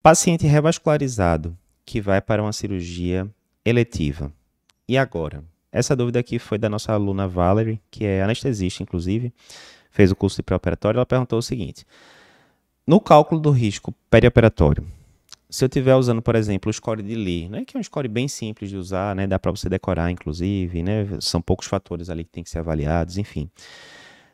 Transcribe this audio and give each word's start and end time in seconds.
Paciente 0.00 0.46
revascularizado 0.46 1.58
que 1.84 2.00
vai 2.00 2.20
para 2.20 2.40
uma 2.40 2.52
cirurgia 2.52 3.28
eletiva. 3.64 4.32
E 4.88 4.96
agora? 4.96 5.42
Essa 5.72 5.96
dúvida 5.96 6.20
aqui 6.20 6.38
foi 6.38 6.56
da 6.56 6.68
nossa 6.68 6.92
aluna 6.92 7.26
Valerie, 7.26 7.80
que 7.90 8.04
é 8.04 8.22
anestesista, 8.22 8.82
inclusive, 8.82 9.32
fez 9.90 10.12
o 10.12 10.16
curso 10.16 10.36
de 10.36 10.42
pré-operatório. 10.44 10.98
Ela 10.98 11.04
perguntou 11.04 11.38
o 11.40 11.42
seguinte: 11.42 11.84
no 12.86 13.00
cálculo 13.00 13.40
do 13.40 13.50
risco 13.50 13.92
perioperatório, 14.08 14.86
se 15.50 15.64
eu 15.64 15.66
estiver 15.66 15.96
usando, 15.96 16.22
por 16.22 16.36
exemplo, 16.36 16.70
o 16.70 16.72
score 16.72 17.02
de 17.02 17.16
Lee, 17.16 17.48
né, 17.48 17.64
que 17.66 17.76
é 17.76 17.80
um 17.80 17.82
score 17.82 18.06
bem 18.06 18.28
simples 18.28 18.70
de 18.70 18.76
usar, 18.76 19.16
né, 19.16 19.26
dá 19.26 19.38
para 19.38 19.50
você 19.50 19.68
decorar, 19.68 20.10
inclusive, 20.12 20.80
né, 20.80 21.08
são 21.20 21.42
poucos 21.42 21.66
fatores 21.66 22.08
ali 22.08 22.22
que 22.22 22.30
tem 22.30 22.44
que 22.44 22.50
ser 22.50 22.60
avaliados, 22.60 23.18
enfim. 23.18 23.50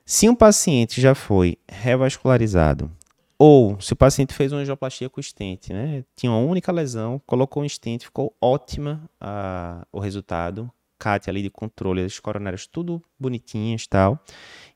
Se 0.05 0.29
um 0.29 0.35
paciente 0.35 1.01
já 1.01 1.15
foi 1.15 1.57
revascularizado 1.67 2.91
ou 3.39 3.81
se 3.81 3.93
o 3.93 3.97
paciente 3.97 4.33
fez 4.33 4.53
uma 4.53 4.61
angioplastia 4.61 5.09
com 5.11 5.21
stent, 5.21 5.71
né? 5.71 6.05
Tinha 6.17 6.31
uma 6.31 6.41
única 6.41 6.71
lesão, 6.71 7.21
colocou 7.27 7.63
um 7.63 7.69
stent, 7.69 8.05
ficou 8.05 8.35
ótima 8.41 9.09
a, 9.21 9.87
o 9.93 9.99
resultado. 9.99 10.71
CAT 10.97 11.29
ali 11.29 11.43
de 11.43 11.51
controle, 11.51 12.03
as 12.03 12.19
coronárias 12.19 12.67
tudo 12.67 13.03
bonitinhas 13.19 13.87
tal. 13.87 14.19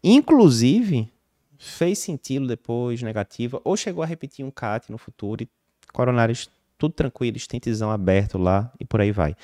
Inclusive, 0.03 1.11
fez 1.57 1.99
sentido 2.01 2.47
depois, 2.47 3.01
negativa, 3.01 3.61
ou 3.65 3.77
chegou 3.77 4.03
a 4.03 4.07
repetir 4.07 4.45
um 4.45 4.51
CAT 4.51 4.91
no 4.91 4.99
futuro 4.99 5.43
e 5.43 5.49
coronárias 5.93 6.51
tudo 6.77 6.93
tranquilo, 6.93 7.39
stentzão 7.39 7.91
aberto 7.91 8.39
lá 8.39 8.71
e 8.79 8.85
por 8.85 9.01
aí 9.01 9.11
vai. 9.11 9.35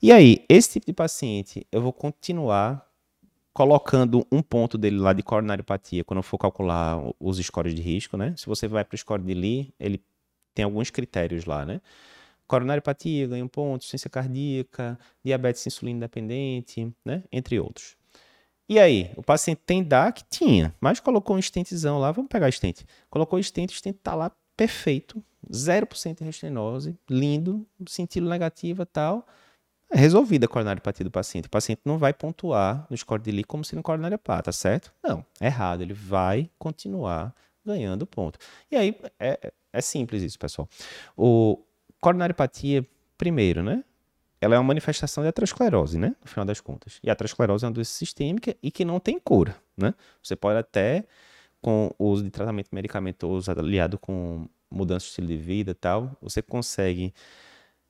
E 0.00 0.12
aí, 0.12 0.44
esse 0.48 0.72
tipo 0.72 0.86
de 0.86 0.92
paciente, 0.92 1.66
eu 1.72 1.82
vou 1.82 1.92
continuar 1.92 2.87
colocando 3.58 4.24
um 4.30 4.40
ponto 4.40 4.78
dele 4.78 4.98
lá 4.98 5.12
de 5.12 5.20
coronariopatia, 5.20 6.04
quando 6.04 6.18
eu 6.18 6.22
for 6.22 6.38
calcular 6.38 6.96
os 7.18 7.38
scores 7.38 7.74
de 7.74 7.82
risco, 7.82 8.16
né? 8.16 8.32
Se 8.36 8.46
você 8.46 8.68
vai 8.68 8.84
para 8.84 8.94
o 8.94 8.98
score 8.98 9.20
de 9.20 9.34
Lee, 9.34 9.74
ele 9.80 10.00
tem 10.54 10.64
alguns 10.64 10.90
critérios 10.90 11.44
lá, 11.44 11.66
né? 11.66 11.80
Coronariopatia 12.46 13.26
ganha 13.26 13.44
um 13.44 13.48
ponto, 13.48 13.84
ciência 13.84 14.08
cardíaca, 14.08 14.96
diabetes 15.24 15.66
insulina 15.66 15.96
independente, 15.96 16.94
né? 17.04 17.24
Entre 17.32 17.58
outros. 17.58 17.96
E 18.68 18.78
aí, 18.78 19.10
o 19.16 19.24
paciente 19.24 19.60
tem 19.66 19.82
DAC? 19.82 20.22
Tinha, 20.30 20.72
mas 20.80 21.00
colocou 21.00 21.34
um 21.34 21.42
stentzão 21.42 21.98
lá, 21.98 22.12
vamos 22.12 22.28
pegar 22.28 22.46
a 22.46 22.52
stent. 22.52 22.84
Colocou 23.10 23.40
o 23.40 23.42
stent, 23.42 23.72
o 23.72 23.74
stent 23.74 23.96
tá 24.00 24.14
lá 24.14 24.30
perfeito, 24.56 25.20
0% 25.50 26.18
de 26.18 26.24
restenose, 26.24 26.96
lindo, 27.10 27.66
sentido 27.88 28.28
negativo 28.28 28.82
e 28.82 28.86
tal 29.88 29.98
resolvida 29.98 30.46
a 30.46 30.48
coronariopatia 30.48 31.04
do 31.04 31.10
paciente. 31.10 31.46
O 31.46 31.50
paciente 31.50 31.80
não 31.84 31.98
vai 31.98 32.12
pontuar 32.12 32.86
no 32.90 32.96
score 32.96 33.22
de 33.22 33.30
Lee 33.30 33.44
como 33.44 33.64
sendo 33.64 33.82
coronariopata, 33.82 34.52
certo? 34.52 34.92
Não, 35.02 35.24
é 35.40 35.46
errado. 35.46 35.82
Ele 35.82 35.94
vai 35.94 36.50
continuar 36.58 37.34
ganhando 37.64 38.06
ponto. 38.06 38.38
E 38.70 38.76
aí 38.76 38.98
é, 39.18 39.52
é 39.72 39.80
simples 39.80 40.22
isso, 40.22 40.38
pessoal. 40.38 40.68
O 41.16 41.62
coronariopatia, 42.00 42.86
primeiro, 43.16 43.62
né? 43.62 43.84
Ela 44.40 44.54
é 44.54 44.58
uma 44.58 44.64
manifestação 44.64 45.22
de 45.24 45.28
aterosclerose, 45.28 45.98
né? 45.98 46.14
No 46.22 46.28
final 46.28 46.44
das 46.44 46.60
contas. 46.60 47.00
E 47.02 47.10
a 47.10 47.12
aterosclerose 47.12 47.64
é 47.64 47.68
uma 47.68 47.74
doença 47.74 47.92
sistêmica 47.92 48.56
e 48.62 48.70
que 48.70 48.84
não 48.84 49.00
tem 49.00 49.18
cura, 49.18 49.56
né? 49.76 49.94
Você 50.22 50.36
pode 50.36 50.58
até, 50.58 51.04
com 51.60 51.92
o 51.98 52.06
uso 52.06 52.22
de 52.22 52.30
tratamento 52.30 52.68
medicamentoso 52.72 53.50
aliado 53.50 53.98
com 53.98 54.48
mudança 54.70 55.04
de 55.04 55.10
estilo 55.10 55.26
de 55.26 55.36
vida 55.36 55.72
e 55.72 55.74
tal, 55.74 56.16
você 56.20 56.40
consegue 56.40 57.12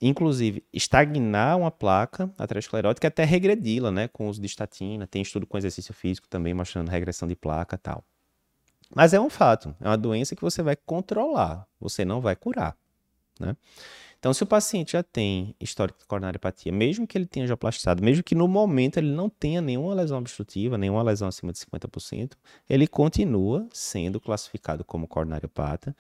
inclusive, 0.01 0.65
estagnar 0.73 1.59
uma 1.59 1.71
placa 1.71 2.33
aterosclerótica 2.39 3.09
até 3.09 3.25
regredi-la, 3.25 3.91
né, 3.91 4.09
com 4.09 4.29
uso 4.29 4.41
de 4.41 4.47
estatina. 4.47 5.07
Tem 5.07 5.23
estudo 5.23 5.47
com 5.47 5.59
exercício 5.59 5.93
físico 5.93 6.29
também 6.29 6.55
mostrando 6.55 6.89
regressão 6.89 7.27
de 7.29 7.35
placa 7.35 7.77
e 7.77 7.79
tal. 7.79 8.05
Mas 8.95 9.13
é 9.13 9.21
um 9.21 9.29
fato, 9.29 9.75
é 9.81 9.89
uma 9.89 9.99
doença 9.99 10.35
que 10.35 10.43
você 10.43 10.63
vai 10.63 10.77
controlar, 10.77 11.67
você 11.79 12.05
não 12.05 12.21
vai 12.21 12.35
curar, 12.35 12.77
né? 13.39 13.55
Então, 14.19 14.35
se 14.35 14.43
o 14.43 14.47
paciente 14.47 14.93
já 14.93 15.03
tem 15.03 15.55
histórico 15.61 16.01
de 16.01 16.05
coronariopatia, 16.05 16.73
mesmo 16.73 17.07
que 17.07 17.17
ele 17.17 17.27
tenha 17.27 17.47
já 17.47 17.57
plastizado, 17.57 18.03
mesmo 18.03 18.25
que 18.25 18.35
no 18.35 18.49
momento 18.49 18.97
ele 18.97 19.13
não 19.13 19.31
tenha 19.31 19.61
nenhuma 19.61 19.95
lesão 19.95 20.19
obstrutiva, 20.19 20.77
nenhuma 20.77 21.03
lesão 21.03 21.29
acima 21.29 21.53
de 21.53 21.59
50%, 21.61 22.33
ele 22.69 22.89
continua 22.89 23.69
sendo 23.73 24.21
classificado 24.21 24.85
como 24.85 25.07
coronariopata. 25.07 25.97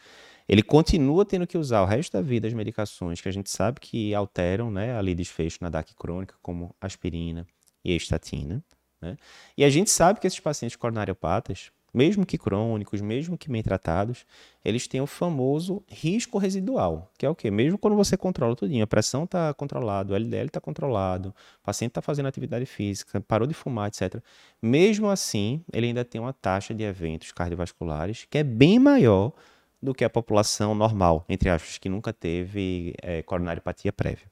Ele 0.48 0.64
continua 0.64 1.24
tendo 1.24 1.46
que 1.46 1.56
usar 1.56 1.82
o 1.82 1.86
resto 1.86 2.12
da 2.12 2.22
vida 2.22 2.48
as 2.48 2.54
medicações 2.54 3.20
que 3.20 3.28
a 3.28 3.32
gente 3.32 3.50
sabe 3.50 3.78
que 3.78 4.12
alteram 4.12 4.68
né, 4.68 4.96
ali 4.96 5.14
desfecho 5.14 5.58
na 5.60 5.68
DAC 5.68 5.94
crônica, 5.94 6.34
como 6.42 6.74
aspirina 6.80 7.46
e 7.84 7.94
estatina. 7.94 8.64
Né? 9.00 9.16
E 9.56 9.64
a 9.64 9.70
gente 9.70 9.90
sabe 9.90 10.18
que 10.18 10.26
esses 10.26 10.40
pacientes 10.40 10.76
coronariopatas, 10.76 11.70
mesmo 11.92 12.26
que 12.26 12.36
crônicos, 12.36 13.00
mesmo 13.00 13.36
que 13.36 13.50
bem 13.50 13.62
tratados, 13.62 14.24
eles 14.64 14.86
têm 14.86 15.00
o 15.00 15.06
famoso 15.06 15.82
risco 15.88 16.38
residual, 16.38 17.10
que 17.18 17.24
é 17.24 17.30
o 17.30 17.34
quê? 17.34 17.50
Mesmo 17.50 17.78
quando 17.78 17.96
você 17.96 18.16
controla 18.16 18.54
tudinho, 18.54 18.84
a 18.84 18.86
pressão 18.86 19.24
está 19.24 19.52
controlada, 19.54 20.12
o 20.12 20.16
LDL 20.16 20.46
está 20.46 20.60
controlado, 20.60 21.34
o 21.60 21.64
paciente 21.64 21.90
está 21.90 22.02
fazendo 22.02 22.26
atividade 22.26 22.66
física, 22.66 23.20
parou 23.20 23.46
de 23.46 23.54
fumar, 23.54 23.88
etc. 23.88 24.22
Mesmo 24.60 25.08
assim, 25.08 25.64
ele 25.72 25.86
ainda 25.86 26.04
tem 26.04 26.20
uma 26.20 26.32
taxa 26.32 26.74
de 26.74 26.84
eventos 26.84 27.32
cardiovasculares 27.32 28.26
que 28.28 28.38
é 28.38 28.44
bem 28.44 28.78
maior 28.78 29.32
do 29.80 29.94
que 29.94 30.04
a 30.04 30.10
população 30.10 30.74
normal, 30.74 31.24
entre 31.28 31.48
aspas, 31.48 31.78
que 31.78 31.88
nunca 31.88 32.12
teve 32.12 32.94
é, 33.00 33.22
coronariopatia 33.22 33.92
prévia. 33.92 34.26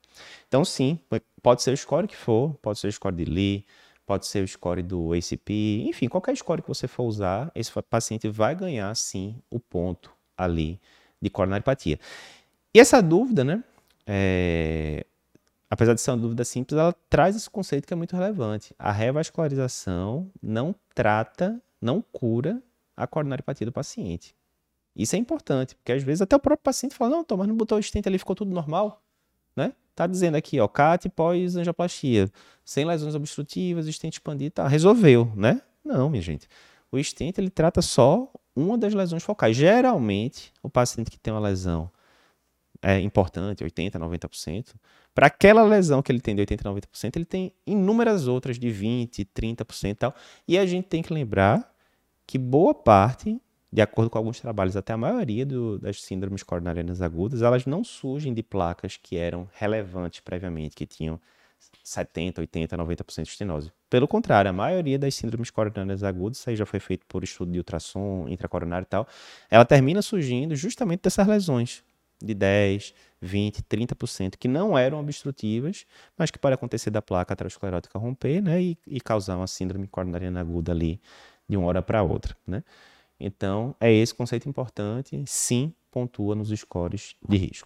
Então, 0.49 0.65
sim, 0.65 0.99
pode 1.43 1.63
ser 1.63 1.73
o 1.73 1.77
score 1.77 2.09
que 2.09 2.17
for, 2.17 2.55
pode 2.61 2.79
ser 2.79 2.89
o 2.89 2.93
score 2.93 3.15
de 3.15 3.25
Lee, 3.25 3.65
pode 4.07 4.27
ser 4.27 4.43
o 4.45 4.49
score 4.49 4.83
do 4.83 5.13
ACP, 5.13 5.85
enfim, 5.89 6.09
qualquer 6.09 6.37
score 6.37 6.63
que 6.63 6.69
você 6.69 6.87
for 6.87 7.03
usar, 7.05 7.51
esse 7.55 7.71
paciente 7.91 8.29
vai 8.29 8.55
ganhar 8.55 8.95
sim 8.95 9.37
o 9.51 9.59
ponto 9.59 10.13
ali 10.37 10.81
de 11.21 11.29
coronariopatia. 11.29 11.99
E 12.73 12.79
essa 12.79 13.03
dúvida, 13.03 13.43
né, 13.43 13.65
é, 14.07 15.05
apesar 15.69 15.95
de 15.95 16.01
ser 16.01 16.13
uma 16.13 16.19
dúvida 16.19 16.45
simples, 16.45 16.79
ela 16.79 16.95
traz 17.11 17.35
esse 17.35 17.51
conceito 17.51 17.87
que 17.87 17.93
é 17.93 17.97
muito 17.97 18.15
relevante. 18.15 18.75
A 18.79 18.93
revascularização 18.93 20.31
não 20.41 20.75
trata, 20.95 21.61
não 21.81 22.01
cura 22.01 22.63
a 22.97 23.07
coronariopatia 23.07 23.67
do 23.67 23.73
paciente. 23.73 24.35
Isso 24.95 25.17
é 25.17 25.19
importante, 25.19 25.75
porque 25.75 25.93
às 25.93 26.03
vezes 26.03 26.23
até 26.23 26.37
o 26.37 26.41
próprio 26.41 26.63
paciente 26.63 26.95
fala, 26.95 27.11
não, 27.11 27.25
Tom, 27.25 27.37
mas 27.37 27.49
não 27.49 27.57
botou 27.57 27.77
o 27.77 27.83
stent 27.83 28.07
ali, 28.07 28.19
ficou 28.19 28.37
tudo 28.37 28.51
normal? 28.51 29.03
Tá 29.97 30.07
dizendo 30.07 30.35
aqui, 30.37 30.61
ó, 30.61 30.69
CAT 30.69 31.09
pós-angioplastia, 31.09 32.31
sem 32.63 32.85
lesões 32.85 33.15
obstrutivas, 33.15 33.87
stent 33.87 34.13
expandido, 34.13 34.51
tá, 34.51 34.69
resolveu, 34.69 35.33
né? 35.35 35.63
Não, 35.83 36.11
minha 36.11 36.23
gente. 36.23 36.47
O 36.93 37.03
stent, 37.03 37.39
ele 37.39 37.49
trata 37.49 37.81
só 37.81 38.31
uma 38.55 38.77
das 38.77 38.93
lesões 38.93 39.23
focais. 39.23 39.57
Geralmente, 39.57 40.53
o 40.63 40.69
paciente 40.69 41.11
que 41.11 41.19
tem 41.19 41.33
uma 41.33 41.41
lesão 41.41 41.91
é 42.83 43.01
importante, 43.01 43.65
80%, 43.65 43.93
90%, 43.93 44.75
para 45.15 45.29
aquela 45.29 45.65
lesão 45.65 46.03
que 46.03 46.13
ele 46.13 46.21
tem 46.21 46.37
de 46.37 46.43
80%, 46.43 46.63
90%, 46.63 47.17
ele 47.17 47.25
tem 47.25 47.51
inúmeras 47.67 48.29
outras 48.29 48.59
de 48.59 48.69
20%, 48.69 49.27
30% 49.35 49.91
e 49.91 49.95
tal. 49.95 50.15
E 50.47 50.59
a 50.59 50.67
gente 50.67 50.85
tem 50.89 51.03
que 51.03 51.11
lembrar 51.11 51.75
que 52.27 52.37
boa 52.37 52.75
parte 52.75 53.41
de 53.77 53.83
acordo 53.83 54.09
com 54.09 54.17
alguns 54.17 54.41
trabalhos, 54.41 54.75
até 54.75 54.95
a 54.95 54.97
maioria 54.97 55.45
do, 55.45 55.79
das 55.79 56.01
síndromes 56.01 56.43
coronarianas 56.43 57.03
agudas, 57.03 57.43
elas 57.43 57.67
não 57.67 57.85
surgem 57.85 58.33
de 58.33 58.43
placas 58.43 58.97
que 58.97 59.19
eram 59.19 59.47
relevantes 59.53 60.21
previamente, 60.21 60.75
que 60.75 60.87
tinham 60.87 61.21
70, 61.85 62.41
80, 62.41 62.75
90% 62.75 63.23
de 63.25 63.29
estenose. 63.29 63.71
Pelo 63.91 64.09
contrário, 64.09 64.49
a 64.49 64.53
maioria 64.53 64.99
das 64.99 65.15
síndromes 65.15 65.51
coronarianas 65.51 66.03
agudas, 66.03 66.39
isso 66.39 66.49
aí 66.49 66.57
já 66.57 66.65
foi 66.65 66.81
feito 66.81 67.05
por 67.05 67.23
estudo 67.23 67.53
de 67.53 67.59
ultrassom 67.59 68.27
intracoronário 68.31 68.87
e 68.87 68.89
tal, 68.89 69.07
ela 69.51 69.67
termina 69.67 70.01
surgindo 70.01 70.57
justamente 70.57 71.03
dessas 71.03 71.27
lesões 71.27 71.85
de 72.19 72.33
10, 72.33 72.95
20, 73.21 73.63
30%, 73.63 74.37
que 74.39 74.49
não 74.49 74.79
eram 74.79 75.01
obstrutivas, 75.01 75.85
mas 76.17 76.31
que 76.31 76.39
pode 76.39 76.55
acontecer 76.55 76.89
da 76.89 77.03
placa 77.03 77.35
aterosclerótica 77.35 77.99
romper 77.99 78.41
né, 78.41 78.59
e, 78.63 78.79
e 78.87 79.03
causar 79.03 79.37
uma 79.37 79.47
síndrome 79.47 79.87
coronariana 79.87 80.41
aguda 80.41 80.73
ali 80.73 80.99
de 81.47 81.59
uma 81.59 81.67
hora 81.67 81.83
para 81.83 82.03
outra. 82.03 82.35
Né? 82.47 82.65
Então, 83.19 83.75
é 83.81 83.93
esse 83.93 84.15
conceito 84.15 84.49
importante, 84.49 85.25
sim, 85.27 85.75
pontua 85.91 86.35
nos 86.35 86.51
scores 86.51 87.17
de 87.27 87.37
risco. 87.37 87.65